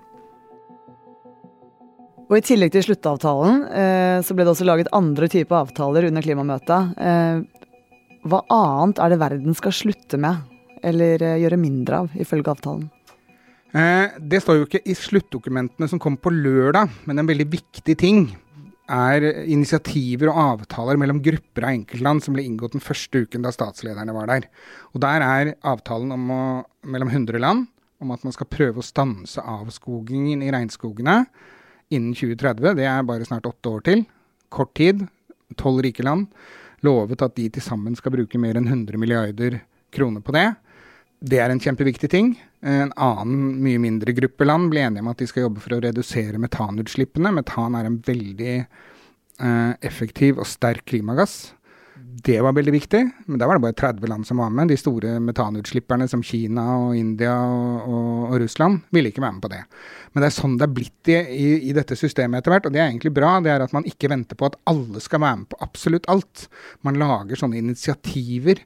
Og 2.30 2.38
I 2.38 2.44
tillegg 2.46 2.70
til 2.76 2.86
sluttavtalen 2.86 3.66
eh, 3.74 4.22
så 4.22 4.38
ble 4.38 4.46
det 4.46 4.54
også 4.54 4.70
laget 4.70 4.94
andre 4.94 5.26
typer 5.34 5.64
avtaler 5.64 6.06
under 6.12 6.22
klimamøtet. 6.22 6.94
Hva 8.22 8.44
annet 8.54 9.00
er 9.02 9.10
det 9.10 9.18
verden 9.18 9.56
skal 9.58 9.74
slutte 9.74 10.18
med, 10.20 10.44
eller 10.86 11.22
eh, 11.26 11.40
gjøre 11.42 11.58
mindre 11.58 12.04
av, 12.04 12.12
ifølge 12.14 12.52
avtalen? 12.54 12.86
Eh, 13.74 14.14
det 14.20 14.42
står 14.44 14.60
jo 14.60 14.68
ikke 14.68 14.82
i 14.86 14.94
sluttdokumentene 14.94 15.88
som 15.90 16.00
kom 16.02 16.18
på 16.20 16.30
lørdag, 16.34 16.92
men 17.08 17.18
en 17.18 17.28
veldig 17.28 17.48
viktig 17.50 17.96
ting 17.98 18.26
er 18.92 19.24
initiativer 19.48 20.30
og 20.30 20.40
avtaler 20.42 20.98
mellom 21.00 21.22
grupper 21.24 21.66
av 21.66 21.72
enkeltland 21.72 22.22
som 22.22 22.36
ble 22.36 22.44
inngått 22.44 22.76
den 22.76 22.84
første 22.84 23.24
uken 23.24 23.42
da 23.42 23.52
statslederne 23.54 24.14
var 24.14 24.28
der. 24.30 24.48
Og 24.92 25.02
Der 25.02 25.24
er 25.26 25.54
avtalen 25.66 26.12
å, 26.12 26.42
mellom 26.84 27.10
100 27.10 27.42
land 27.42 27.66
om 28.02 28.14
at 28.14 28.22
man 28.26 28.34
skal 28.34 28.50
prøve 28.50 28.82
å 28.82 28.86
stanse 28.86 29.42
avskogingen 29.42 30.42
i 30.44 30.50
regnskogene 30.52 31.22
innen 31.94 32.14
2030. 32.14 32.74
Det 32.78 32.86
er 32.86 33.06
bare 33.06 33.26
snart 33.26 33.48
åtte 33.48 33.70
år 33.70 33.86
til. 33.86 34.04
Kort 34.52 34.74
tid. 34.78 35.06
Tolv 35.56 35.82
rike 35.84 36.04
land 36.04 36.30
lovet 36.86 37.22
at 37.24 37.36
de 37.38 37.48
til 37.52 37.64
sammen 37.64 37.96
skal 37.98 38.14
bruke 38.14 38.40
mer 38.40 38.58
enn 38.58 38.68
100 38.68 39.00
milliarder 39.00 39.60
kroner 39.94 40.24
på 40.24 40.34
det. 40.36 40.48
Det 41.22 41.38
er 41.38 41.52
en 41.52 41.60
kjempeviktig 41.62 42.10
ting. 42.10 42.32
En 42.66 42.90
annen, 42.98 43.58
mye 43.62 43.78
mindre 43.82 44.14
gruppe 44.16 44.46
land 44.46 44.72
ble 44.72 44.82
enige 44.82 45.04
om 45.04 45.10
at 45.12 45.22
de 45.22 45.28
skal 45.30 45.46
jobbe 45.46 45.62
for 45.62 45.76
å 45.76 45.82
redusere 45.84 46.40
metanutslippene. 46.42 47.30
Metan 47.36 47.76
er 47.78 47.86
en 47.86 48.00
veldig 48.02 48.54
eh, 48.58 49.72
effektiv 49.86 50.42
og 50.42 50.48
sterk 50.50 50.86
klimagass. 50.90 51.52
Det 52.22 52.38
var 52.40 52.54
veldig 52.54 52.72
viktig, 52.72 53.00
men 53.26 53.40
da 53.40 53.48
var 53.48 53.58
det 53.58 53.64
bare 53.64 53.76
30 53.76 54.06
land 54.08 54.26
som 54.26 54.38
var 54.38 54.52
med. 54.54 54.70
De 54.70 54.76
store 54.78 55.16
metanutslipperne 55.20 56.06
som 56.08 56.22
Kina 56.22 56.64
og 56.84 56.94
India 56.96 57.32
og, 57.34 57.80
og, 57.82 58.12
og, 58.28 58.36
Russland 58.44 58.84
ville 58.94 59.10
ikke 59.10 59.24
være 59.24 59.36
med 59.36 59.42
på 59.42 59.50
det. 59.50 59.58
Men 60.12 60.22
det 60.22 60.28
er 60.28 60.36
sånn 60.36 60.54
det 60.60 60.68
er 60.68 60.76
blitt 60.76 61.10
i, 61.10 61.18
i, 61.18 61.48
i, 61.70 61.74
dette 61.76 61.98
systemet 61.98 62.38
etter 62.38 62.54
hvert, 62.54 62.70
og 62.70 62.76
det 62.76 62.80
er 62.80 62.88
egentlig 62.92 63.12
bra. 63.16 63.34
Det 63.42 63.50
er 63.52 63.66
at 63.66 63.74
man 63.74 63.88
ikke 63.90 64.12
venter 64.12 64.38
på 64.38 64.48
at 64.48 64.56
alle 64.70 65.02
skal 65.02 65.24
være 65.24 65.42
med 65.42 65.50
på 65.50 65.60
absolutt 65.66 66.08
alt. 66.14 66.46
Man 66.86 67.02
lager 67.02 67.42
sånne 67.42 67.58
initiativer 67.58 68.62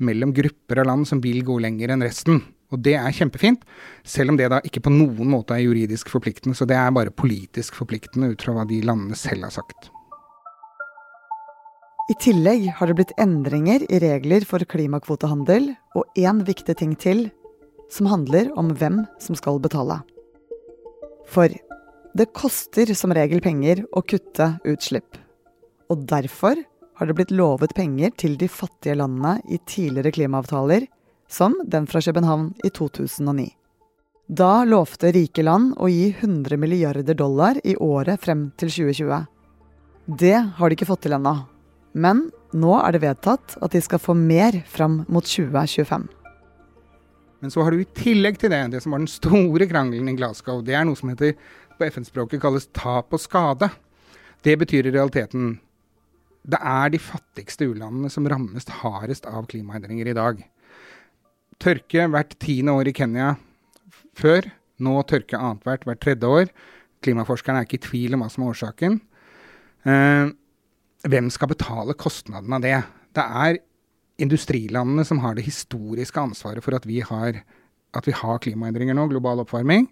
mellom 0.00 0.32
grupper 0.36 0.80
av 0.80 0.90
land 0.92 1.10
som 1.10 1.20
vil 1.24 1.42
gå 1.44 1.58
lenger 1.66 1.92
enn 1.92 2.06
resten. 2.06 2.44
Og 2.70 2.78
det 2.86 2.94
er 2.94 3.14
kjempefint, 3.14 3.64
selv 4.06 4.32
om 4.32 4.38
det 4.38 4.52
da 4.52 4.60
ikke 4.64 4.84
på 4.86 4.92
noen 4.94 5.32
måte 5.34 5.56
er 5.56 5.66
juridisk 5.66 6.12
forpliktende. 6.12 6.54
Så 6.54 6.68
det 6.70 6.78
er 6.78 6.94
bare 6.94 7.10
politisk 7.10 7.74
forpliktende 7.82 8.30
ut 8.30 8.46
fra 8.46 8.54
hva 8.54 8.68
de 8.70 8.78
landene 8.86 9.18
selv 9.18 9.48
har 9.48 9.58
sagt. 9.58 9.90
I 12.10 12.14
tillegg 12.18 12.64
har 12.74 12.90
det 12.90 12.94
blitt 12.98 13.12
endringer 13.22 13.84
i 13.86 14.00
regler 14.02 14.42
for 14.48 14.64
klimakvotehandel, 14.66 15.68
og 15.94 16.18
én 16.18 16.40
viktig 16.42 16.74
ting 16.80 16.96
til, 16.98 17.28
som 17.86 18.08
handler 18.10 18.48
om 18.58 18.72
hvem 18.74 19.04
som 19.22 19.36
skal 19.38 19.60
betale. 19.62 20.00
For 21.30 21.54
det 22.18 22.32
koster 22.34 22.90
som 22.98 23.14
regel 23.14 23.38
penger 23.44 23.84
å 23.94 24.02
kutte 24.02 24.56
utslipp. 24.66 25.20
Og 25.86 26.02
derfor 26.10 26.58
har 26.98 27.06
det 27.06 27.14
blitt 27.20 27.30
lovet 27.30 27.76
penger 27.78 28.10
til 28.18 28.34
de 28.40 28.50
fattige 28.50 28.98
landene 28.98 29.36
i 29.46 29.60
tidligere 29.62 30.10
klimaavtaler, 30.18 30.88
som 31.30 31.54
den 31.62 31.86
fra 31.86 32.02
København 32.02 32.50
i 32.66 32.72
2009. 32.74 33.46
Da 34.26 34.64
lovte 34.66 35.14
rike 35.14 35.46
land 35.46 35.76
å 35.78 35.86
gi 35.90 36.10
100 36.10 36.58
milliarder 36.58 37.14
dollar 37.14 37.62
i 37.62 37.78
året 37.78 38.18
frem 38.22 38.48
til 38.58 38.74
2020. 38.74 39.24
Det 40.18 40.36
har 40.58 40.66
de 40.66 40.74
ikke 40.74 40.90
fått 40.90 41.06
til 41.06 41.14
ennå. 41.14 41.38
Men 41.92 42.28
nå 42.54 42.74
er 42.78 42.94
det 42.94 43.02
vedtatt 43.04 43.56
at 43.62 43.74
de 43.74 43.82
skal 43.82 44.02
få 44.02 44.14
mer 44.18 44.60
fram 44.70 45.02
mot 45.08 45.26
2025. 45.26 46.08
Men 47.40 47.52
så 47.52 47.64
har 47.64 47.72
du 47.72 47.80
i 47.80 47.88
tillegg 47.96 48.36
til 48.40 48.52
det, 48.52 48.60
det 48.74 48.82
som 48.84 48.92
var 48.92 49.00
den 49.00 49.10
store 49.10 49.66
krangelen 49.70 50.12
i 50.12 50.16
Glasgow, 50.18 50.60
det 50.62 50.76
er 50.76 50.84
noe 50.84 50.98
som 50.98 51.10
heter, 51.12 51.34
på 51.78 51.88
FN-språket 51.88 52.42
kalles 52.42 52.68
tap 52.76 53.14
og 53.16 53.22
skade. 53.22 53.70
Det 54.44 54.58
betyr 54.60 54.90
i 54.90 54.92
realiteten 54.92 55.54
det 56.48 56.60
er 56.64 56.92
de 56.92 57.00
fattigste 57.02 57.68
u-landene 57.68 58.08
som 58.12 58.26
rammes 58.28 58.68
hardest 58.80 59.26
av 59.28 59.46
klimaendringer 59.50 60.08
i 60.08 60.16
dag. 60.16 60.40
Tørke 61.60 62.06
hvert 62.08 62.36
tiende 62.40 62.72
år 62.78 62.88
i 62.88 62.96
Kenya 62.96 63.34
før. 64.16 64.48
Nå 64.80 65.02
tørke 65.04 65.36
annethvert 65.36 65.84
hvert 65.84 66.00
tredje 66.00 66.28
år. 66.28 66.52
Klimaforskerne 67.04 67.60
er 67.60 67.68
ikke 67.68 67.80
i 67.80 67.84
tvil 67.84 68.16
om 68.16 68.24
hva 68.24 68.30
som 68.32 68.44
er 68.44 68.54
årsaken. 68.54 68.96
Eh, 69.84 70.32
hvem 71.08 71.30
skal 71.32 71.50
betale 71.52 71.96
kostnaden 71.96 72.52
av 72.52 72.64
det? 72.64 72.76
Det 73.16 73.24
er 73.24 73.60
industrilandene 74.20 75.04
som 75.08 75.22
har 75.24 75.36
det 75.36 75.46
historiske 75.46 76.20
ansvaret 76.20 76.64
for 76.64 76.76
at 76.76 76.86
vi 76.88 77.00
har, 77.04 77.40
at 77.96 78.06
vi 78.06 78.14
har 78.16 78.42
klimaendringer 78.44 78.96
nå, 78.96 79.08
global 79.08 79.40
oppvarming. 79.44 79.88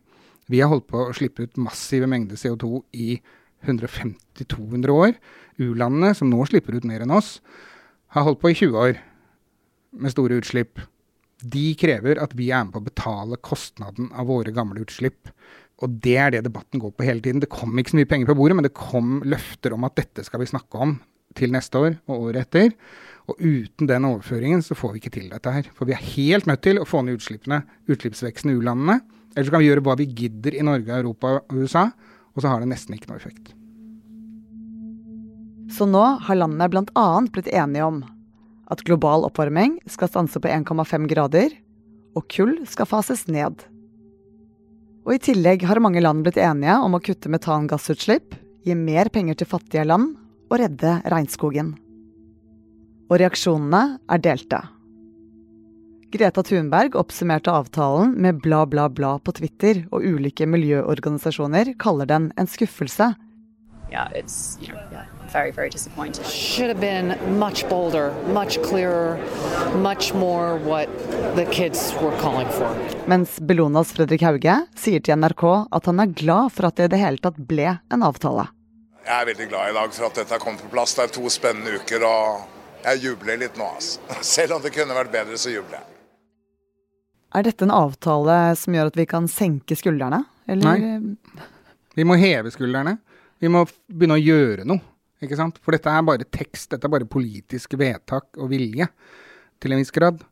Vi 0.49 0.61
har 0.61 0.71
holdt 0.73 0.89
på 0.89 1.01
å 1.07 1.17
slippe 1.17 1.45
ut 1.45 1.61
massive 1.61 2.09
mengder 2.09 2.37
CO2 2.41 2.83
i 2.97 3.19
150-200 3.65 4.93
år. 4.93 5.17
U-landene, 5.59 6.15
som 6.15 6.31
nå 6.31 6.45
slipper 6.49 6.79
ut 6.79 6.87
mer 6.89 7.05
enn 7.05 7.15
oss, 7.15 7.39
har 8.15 8.25
holdt 8.29 8.41
på 8.41 8.53
i 8.53 8.57
20 8.57 8.79
år 8.79 9.01
med 9.99 10.15
store 10.15 10.39
utslipp. 10.41 10.81
De 11.39 11.73
krever 11.79 12.21
at 12.23 12.35
vi 12.37 12.51
er 12.51 12.65
med 12.67 12.75
på 12.75 12.83
å 12.83 12.89
betale 12.89 13.41
kostnaden 13.45 14.11
av 14.13 14.29
våre 14.31 14.55
gamle 14.55 14.83
utslipp. 14.85 15.31
Og 15.85 15.99
det 16.03 16.17
er 16.19 16.33
det 16.35 16.47
debatten 16.47 16.83
går 16.83 16.95
på 16.97 17.07
hele 17.07 17.23
tiden. 17.23 17.43
Det 17.43 17.51
kom 17.53 17.77
ikke 17.79 17.95
så 17.95 18.01
mye 18.01 18.09
penger 18.11 18.31
på 18.31 18.39
bordet, 18.39 18.57
men 18.59 18.67
det 18.67 18.75
kom 18.77 19.21
løfter 19.27 19.77
om 19.77 19.87
at 19.87 19.95
dette 20.01 20.25
skal 20.27 20.43
vi 20.43 20.51
snakke 20.51 20.81
om 20.83 20.97
til 21.39 21.53
neste 21.55 21.79
år 21.79 21.93
og 22.09 22.31
året 22.31 22.49
etter. 22.49 22.73
Og 23.29 23.39
uten 23.39 23.91
den 23.91 24.09
overføringen 24.09 24.65
så 24.65 24.75
får 24.79 24.95
vi 24.95 25.03
ikke 25.03 25.15
til 25.19 25.29
dette 25.31 25.53
her. 25.53 25.69
For 25.77 25.89
vi 25.89 25.95
er 25.95 26.03
helt 26.17 26.49
nødt 26.51 26.65
til 26.67 26.81
å 26.81 26.89
få 26.89 27.05
ned 27.05 27.21
utslippene, 27.21 27.61
utslippsveksten 27.87 28.51
i 28.51 28.57
u-landene. 28.59 28.99
Ellers 29.37 29.53
kan 29.53 29.63
vi 29.63 29.69
gjøre 29.69 29.85
hva 29.87 29.95
vi 30.01 30.09
gidder 30.19 30.57
i 30.57 30.65
Norge, 30.67 30.99
Europa 30.99 31.37
og 31.39 31.63
USA, 31.63 31.89
og 32.35 32.43
så 32.43 32.51
har 32.51 32.65
det 32.65 32.73
nesten 32.73 32.97
ikke 32.97 33.13
noe 33.13 33.21
effekt. 33.21 33.53
Så 35.71 35.85
nå 35.87 36.03
har 36.25 36.41
landene 36.41 36.71
bl.a. 36.73 37.09
blitt 37.31 37.51
enige 37.53 37.87
om 37.87 38.03
at 38.73 38.83
global 38.89 39.27
oppvarming 39.29 39.77
skal 39.89 40.11
stanse 40.11 40.41
på 40.41 40.51
1,5 40.51 41.07
grader, 41.13 41.53
og 42.17 42.25
kull 42.33 42.57
skal 42.67 42.89
fases 42.89 43.29
ned. 43.31 43.61
Og 45.09 45.15
I 45.17 45.23
tillegg 45.25 45.63
har 45.65 45.81
mange 45.81 46.03
land 46.05 46.21
blitt 46.21 46.37
enige 46.37 46.75
om 46.85 46.93
å 46.93 47.01
kutte 47.01 47.31
metangassutslipp, 47.33 48.35
gi 48.69 48.75
mer 48.77 49.09
penger 49.09 49.39
til 49.41 49.49
fattige 49.49 49.87
land 49.89 50.19
og 50.53 50.59
redde 50.61 50.99
regnskogen. 51.09 51.71
Og 53.09 53.17
reaksjonene 53.23 54.03
er 54.05 54.21
delte. 54.21 54.61
Greta 56.13 56.45
Thunberg 56.45 56.97
oppsummerte 57.01 57.53
avtalen 57.57 58.15
med 58.21 58.43
bla, 58.45 58.67
bla, 58.69 58.91
bla 58.93 59.17
på 59.17 59.33
Twitter, 59.41 59.87
og 59.89 60.05
ulike 60.05 60.45
miljøorganisasjoner 60.45 61.73
kaller 61.81 62.09
den 62.09 62.29
en 62.37 62.49
skuffelse. 62.49 63.15
Yeah, 63.89 64.13
it's, 64.13 64.59
yeah 64.61 65.09
very, 65.33 65.51
very 65.51 65.71
disappointed. 65.71 66.27
Should 66.27 66.69
have 66.69 66.81
been 66.81 67.17
much 67.39 67.69
bolder, 67.69 68.13
much 68.33 68.61
clearer, 68.63 69.19
much 69.77 70.15
more 70.15 70.57
what 70.59 70.89
the 71.37 71.45
kids 71.47 71.95
were 72.03 72.17
calling 72.21 72.49
for. 72.49 72.69
Mens 73.07 73.39
Bellonas 73.41 73.93
Fredrik 73.93 74.23
Hauge 74.23 74.55
sier 74.77 75.01
til 75.01 75.19
NRK 75.19 75.45
at 75.73 75.91
han 75.91 76.01
er 76.01 76.15
glad 76.15 76.53
for 76.53 76.69
at 76.69 76.77
det 76.77 76.89
i 76.89 76.95
det 76.95 77.03
hele 77.03 77.23
tatt 77.23 77.41
ble 77.51 77.77
en 77.93 78.07
avtale. 78.07 78.49
Jeg 79.09 79.23
er 79.23 79.29
veldig 79.31 79.49
glad 79.49 79.71
i 79.71 79.77
dag 79.77 79.93
for 79.97 80.09
at 80.11 80.19
dette 80.21 80.39
kom 80.43 80.57
på 80.61 80.69
plass. 80.73 80.97
Det 80.97 81.07
er 81.07 81.15
to 81.17 81.31
spennende 81.33 81.79
uker, 81.81 82.05
og 82.05 82.83
jeg 82.85 83.05
jubler 83.07 83.41
litt 83.41 83.57
nå. 83.57 83.69
Altså. 83.79 84.01
Selv 84.37 84.59
om 84.59 84.65
det 84.65 84.75
kunne 84.77 84.97
vært 84.97 85.15
bedre, 85.15 85.39
så 85.41 85.53
jubler 85.53 85.81
jeg. 85.81 85.95
Er 87.37 87.45
dette 87.45 87.67
en 87.67 87.73
avtale 87.75 88.37
som 88.57 88.77
gjør 88.77 88.89
at 88.89 88.97
vi 88.97 89.05
kan 89.09 89.27
senke 89.29 89.77
skuldrene? 89.77 90.23
Eller? 90.49 90.81
Nei. 90.81 91.49
Vi 91.97 92.05
må 92.09 92.17
heve 92.17 92.53
skuldrene. 92.53 92.97
Vi 93.39 93.51
må 93.53 93.65
begynne 93.89 94.17
å 94.17 94.23
gjøre 94.23 94.65
noe. 94.69 94.81
Ikke 95.25 95.39
sant? 95.39 95.59
For 95.65 95.75
dette 95.75 95.91
er 95.91 96.05
bare 96.07 96.27
tekst, 96.31 96.71
dette 96.73 96.87
er 96.87 96.93
bare 96.93 97.09
politiske 97.11 97.79
vedtak 97.81 98.39
og 98.39 98.53
vilje, 98.53 98.87
til 99.59 99.75
en 99.75 99.83
viss 99.83 99.95
grad. 99.95 100.23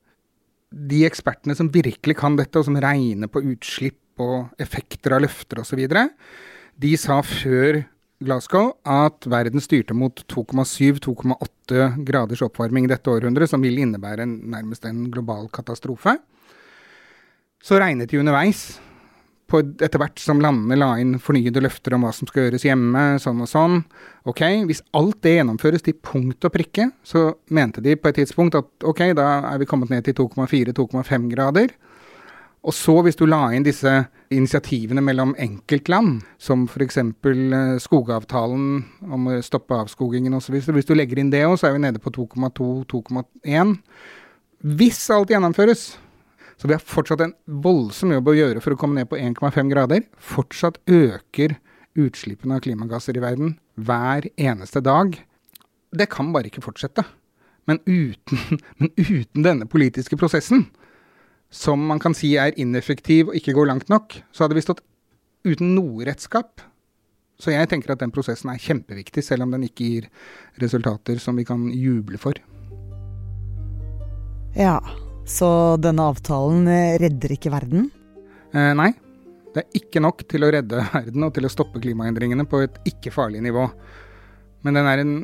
De 0.71 1.03
ekspertene 1.07 1.57
som 1.59 1.71
virkelig 1.73 2.17
kan 2.19 2.39
dette, 2.39 2.59
og 2.59 2.69
som 2.69 2.79
regner 2.83 3.31
på 3.31 3.43
utslipp 3.53 4.23
og 4.23 4.63
effekter 4.63 5.17
av 5.17 5.25
løfter 5.27 5.63
osv., 5.63 5.83
de 6.77 6.93
sa 7.01 7.23
før 7.25 7.83
Glasgow 8.25 8.71
at 8.89 9.27
verden 9.29 9.61
styrte 9.61 9.97
mot 9.97 10.23
2,7-2,8 10.33 11.89
graders 12.05 12.43
oppvarming 12.45 12.89
dette 12.89 13.13
århundret, 13.13 13.51
som 13.51 13.65
vil 13.65 13.81
innebære 13.83 14.25
en, 14.25 14.39
nærmest 14.53 14.85
en 14.89 15.07
global 15.13 15.51
katastrofe. 15.53 16.17
Så 17.61 17.81
regnet 17.81 18.13
de 18.13 18.21
underveis 18.21 18.79
etter 19.55 20.01
hvert 20.03 20.19
som 20.19 20.41
landene 20.43 20.79
la 20.79 20.89
inn 20.99 21.17
fornyede 21.23 21.63
løfter 21.63 21.95
om 21.95 22.03
hva 22.07 22.13
som 22.15 22.27
skal 22.27 22.47
gjøres 22.47 22.67
hjemme, 22.67 23.05
sånn 23.23 23.43
og 23.45 23.51
sånn. 23.51 23.81
Ok, 24.27 24.43
Hvis 24.67 24.83
alt 24.99 25.21
det 25.23 25.37
gjennomføres 25.37 25.87
til 25.87 25.95
punkt 26.03 26.45
og 26.45 26.53
prikke, 26.53 26.91
så 27.07 27.37
mente 27.55 27.81
de 27.81 27.95
på 27.97 28.11
et 28.11 28.19
tidspunkt 28.23 28.59
at 28.59 28.67
ok, 28.83 29.13
da 29.15 29.29
er 29.53 29.59
vi 29.63 29.69
kommet 29.71 29.91
ned 29.91 30.05
til 30.05 30.17
2,4-2,5 30.19 31.31
grader. 31.31 31.75
Og 32.67 32.75
så, 32.75 32.97
hvis 33.07 33.15
du 33.15 33.29
la 33.31 33.53
inn 33.55 33.63
disse 33.63 33.91
initiativene 34.35 35.03
mellom 35.05 35.37
enkeltland, 35.39 36.25
som 36.43 36.65
f.eks. 36.67 36.99
Eh, 36.99 37.77
skogavtalen 37.79 38.65
om 39.07 39.29
å 39.31 39.37
stoppe 39.47 39.79
avskogingen 39.79 40.35
osv., 40.35 40.59
hvis 40.59 40.89
du 40.89 40.97
legger 40.99 41.21
inn 41.23 41.31
det 41.31 41.45
òg, 41.47 41.55
så 41.61 41.69
er 41.69 41.77
vi 41.77 41.85
nede 41.85 42.03
på 42.03 42.11
2,2-2,1. 42.17 43.77
Hvis 44.67 45.05
alt 45.15 45.31
gjennomføres, 45.31 45.93
så 46.57 46.69
vi 46.69 46.75
har 46.77 46.81
fortsatt 46.81 47.21
en 47.21 47.35
voldsom 47.45 48.15
jobb 48.15 48.31
å 48.33 48.37
gjøre 48.37 48.63
for 48.65 48.73
å 48.73 48.81
komme 48.81 48.97
ned 48.97 49.11
på 49.11 49.19
1,5 49.21 49.71
grader. 49.73 50.07
Fortsatt 50.17 50.79
øker 50.89 51.59
utslippene 51.97 52.57
av 52.57 52.65
klimagasser 52.65 53.17
i 53.17 53.23
verden 53.25 53.57
hver 53.77 54.29
eneste 54.41 54.81
dag. 54.85 55.19
Det 55.93 56.09
kan 56.13 56.33
bare 56.33 56.49
ikke 56.49 56.65
fortsette. 56.65 57.05
Men 57.69 57.83
uten, 57.85 58.61
men 58.81 58.93
uten 58.97 59.45
denne 59.45 59.69
politiske 59.69 60.17
prosessen, 60.17 60.69
som 61.53 61.83
man 61.89 62.01
kan 62.03 62.17
si 62.17 62.35
er 62.41 62.57
ineffektiv 62.61 63.31
og 63.31 63.39
ikke 63.39 63.55
går 63.57 63.71
langt 63.71 63.93
nok, 63.93 64.17
så 64.33 64.45
hadde 64.45 64.57
vi 64.57 64.65
stått 64.65 64.83
uten 65.47 65.77
noe 65.77 66.09
redskap. 66.09 66.65
Så 67.37 67.53
jeg 67.53 67.69
tenker 67.69 67.93
at 67.93 68.01
den 68.01 68.13
prosessen 68.15 68.49
er 68.49 68.63
kjempeviktig, 68.63 69.21
selv 69.25 69.45
om 69.45 69.53
den 69.53 69.67
ikke 69.69 69.85
gir 69.85 70.07
resultater 70.63 71.21
som 71.21 71.37
vi 71.37 71.45
kan 71.45 71.69
juble 71.69 72.17
for. 72.21 72.41
Ja, 74.57 74.81
så 75.27 75.49
denne 75.83 76.07
avtalen 76.07 76.69
eh, 76.71 76.97
redder 77.03 77.35
ikke 77.35 77.53
verden? 77.55 77.89
Eh, 78.55 78.73
nei. 78.79 78.93
Det 79.55 79.65
er 79.65 79.79
ikke 79.81 80.03
nok 80.05 80.23
til 80.29 80.45
å 80.47 80.51
redde 80.53 80.83
verden 80.93 81.27
og 81.27 81.33
til 81.35 81.49
å 81.49 81.53
stoppe 81.53 81.81
klimaendringene 81.83 82.47
på 82.49 82.63
et 82.67 82.79
ikke-farlig 82.89 83.43
nivå. 83.45 83.67
Men 84.67 84.79
den 84.79 84.91
er 84.91 85.03
en 85.03 85.17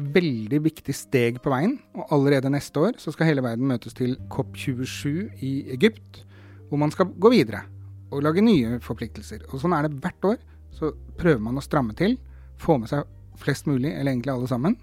veldig 0.00 0.62
viktig 0.64 0.94
steg 0.96 1.40
på 1.42 1.52
veien. 1.52 1.76
Og 1.96 2.14
allerede 2.16 2.52
neste 2.52 2.80
år 2.80 2.98
så 3.02 3.12
skal 3.12 3.28
hele 3.28 3.44
verden 3.44 3.68
møtes 3.68 3.96
til 3.98 4.16
COP27 4.32 5.42
i 5.44 5.52
Egypt, 5.74 6.22
hvor 6.70 6.80
man 6.80 6.94
skal 6.94 7.10
gå 7.12 7.32
videre 7.34 7.66
og 8.12 8.24
lage 8.24 8.44
nye 8.44 8.78
forpliktelser. 8.84 9.46
Og 9.50 9.60
sånn 9.60 9.74
er 9.76 9.88
det 9.88 10.00
hvert 10.04 10.30
år. 10.32 10.38
Så 10.72 10.92
prøver 11.20 11.40
man 11.44 11.58
å 11.60 11.64
stramme 11.64 11.96
til, 11.96 12.16
få 12.60 12.78
med 12.80 12.90
seg 12.90 13.08
flest 13.40 13.68
mulig, 13.68 13.90
eller 13.92 14.12
egentlig 14.12 14.32
alle 14.32 14.48
sammen. 14.48 14.76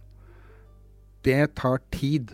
Det 1.26 1.40
tar 1.58 1.82
tid. 1.94 2.34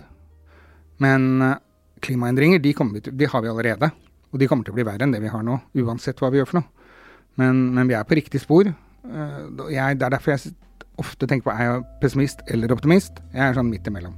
Men 1.03 1.41
eh, 1.43 1.61
klimaendringer 2.03 2.59
de, 2.59 2.73
til, 2.73 3.13
de, 3.13 3.29
har 3.31 3.43
vi 3.43 3.51
allerede. 3.51 3.91
Og 4.33 4.41
de 4.41 4.49
kommer 4.51 4.67
til 4.67 4.75
å 4.75 4.79
bli 4.79 4.87
verre 4.87 5.05
enn 5.05 5.13
det 5.15 5.21
vi 5.23 5.31
har 5.31 5.45
nå, 5.45 5.59
uansett 5.85 6.19
hva 6.19 6.31
vi 6.33 6.41
gjør 6.41 6.51
for 6.51 6.61
noe. 6.61 6.91
Men, 7.39 7.61
men 7.75 7.87
vi 7.87 7.95
er 7.97 8.07
på 8.07 8.17
riktig 8.17 8.41
spor. 8.43 8.67
Eh, 8.67 9.41
jeg, 9.71 9.99
det 9.99 10.07
er 10.07 10.15
derfor 10.17 10.35
jeg 10.35 10.55
ofte 11.01 11.27
tenker 11.27 11.49
på 11.49 11.55
er 11.55 11.67
jeg 11.69 11.87
pessimist 12.03 12.45
eller 12.51 12.75
optimist. 12.75 13.19
Jeg 13.33 13.49
er 13.49 13.57
sånn 13.57 13.71
midt 13.71 13.87
imellom. 13.91 14.15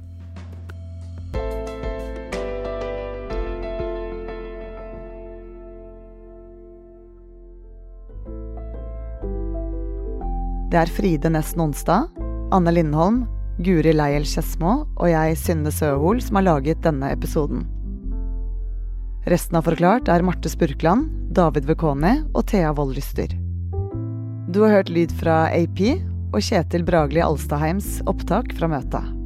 Det 10.68 10.76
er 10.76 10.90
Fride 10.92 11.30
Næss 11.32 11.54
Nonstad, 11.56 12.12
Anne 12.52 12.74
Lindholm, 12.76 13.22
Guri 13.58 13.90
Leiel 13.90 14.22
Skedsmo 14.28 14.84
og 14.94 15.08
jeg, 15.10 15.34
Synne 15.40 15.72
Søhol, 15.74 16.20
som 16.22 16.38
har 16.38 16.46
laget 16.46 16.84
denne 16.84 17.10
episoden. 17.10 17.64
Resten 19.28 19.58
av 19.58 19.66
Forklart 19.66 20.08
er 20.08 20.22
Marte 20.22 20.48
Spurkland, 20.52 21.10
David 21.34 21.66
Vekoni 21.66 22.14
og 22.32 22.46
Thea 22.48 22.70
Wollryster. 22.72 23.34
Du 24.48 24.62
har 24.62 24.78
hørt 24.78 24.94
lyd 24.94 25.12
fra 25.18 25.48
AP 25.50 25.82
og 26.30 26.40
Kjetil 26.40 26.86
Bragli 26.86 27.20
Alstadheims 27.24 27.98
opptak 28.08 28.54
fra 28.56 28.70
møtet. 28.70 29.17